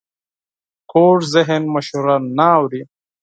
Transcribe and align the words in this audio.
کوږ 0.91 1.19
ذهن 1.33 1.63
مشوره 1.73 2.15
نه 2.37 2.45
اوري 2.57 2.81